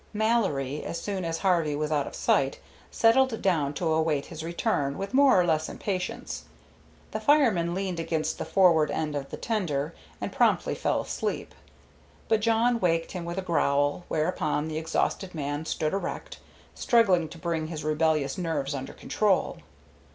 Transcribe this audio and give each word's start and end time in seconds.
Mallory, 0.15 0.83
as 0.83 0.99
soon 0.99 1.23
as 1.23 1.37
Harvey 1.37 1.75
was 1.75 1.91
out 1.91 2.07
of 2.07 2.15
sight, 2.15 2.57
settled 2.89 3.39
down 3.43 3.71
to 3.75 3.85
await 3.87 4.25
his 4.25 4.43
return 4.43 4.97
with 4.97 5.13
more 5.13 5.39
or 5.39 5.45
less 5.45 5.69
impatience. 5.69 6.45
The 7.11 7.19
fireman 7.19 7.75
leaned 7.75 7.99
against 7.99 8.39
the 8.39 8.45
forward 8.45 8.89
end 8.89 9.15
of 9.15 9.29
the 9.29 9.37
tender 9.37 9.93
and 10.19 10.31
promptly 10.31 10.73
fell 10.73 11.01
asleep, 11.01 11.53
but 12.27 12.39
Jawn 12.39 12.79
waked 12.79 13.11
him 13.11 13.25
with 13.25 13.37
a 13.37 13.43
growl, 13.43 14.05
whereupon 14.07 14.67
the 14.67 14.79
exhausted 14.79 15.35
man 15.35 15.67
stood 15.67 15.93
erect, 15.93 16.39
struggling 16.73 17.29
to 17.29 17.37
bring 17.37 17.67
his 17.67 17.83
rebellious 17.83 18.39
nerves 18.39 18.73
under 18.73 18.93
control. 18.93 19.57